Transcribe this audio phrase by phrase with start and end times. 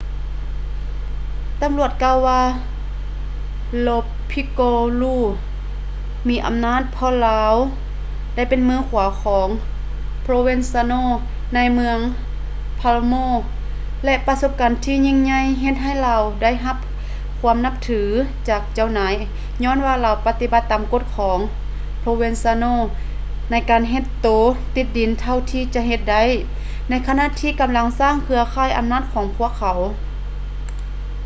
[1.63, 2.41] ຕຳຫຼວດກ່າວວ່າ
[3.85, 3.97] lo
[4.31, 5.15] piccolo
[6.27, 7.53] ມີອຳນາດເພາະວ່າລາວ
[8.35, 9.47] ໄດ້ເປັນມືຂວາຂອງ
[10.25, 11.03] provenzano
[11.55, 11.99] ໃນເມືອງ
[12.79, 13.25] palermo
[14.05, 16.77] ແລະ ປະສົບການທີ່ຍິ່ງໃຫຍ່ເຮັດໃຫ້ລາວໄດ້ຮັບ
[17.39, 18.01] ຄວາມນັບຖື
[18.47, 19.13] ຈາກເຈົ້ານາຍ
[19.63, 21.39] ຍ້ອນວ່າລາວປະຕິບັດຕາມກົດຂອງ
[22.03, 22.73] provenzano
[23.51, 24.27] ໃນການເຮັດໂຕ
[24.75, 26.23] ຕິດດິນເທົ່າທີ່ຈະເຮັດໄດ້
[26.89, 29.79] ໃນຂະນະທີ່ກຳລັງສ້າງເຄືອຂ່າຍອຳນາດຂອງພວກເຂົາ